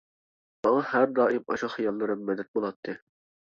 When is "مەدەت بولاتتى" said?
2.33-2.99